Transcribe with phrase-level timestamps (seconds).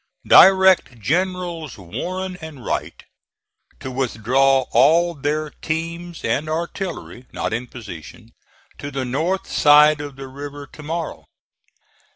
[0.25, 3.03] Direct Generals Warren and Wright
[3.79, 8.33] to withdraw all their teams and artillery, not in position,
[8.79, 11.27] to the north side of the river to morrow.